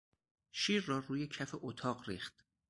شیر 0.51 0.83
را 0.85 0.99
روی 0.99 1.27
کف 1.27 1.49
اتاق 1.61 2.09
ریخت. 2.09 2.43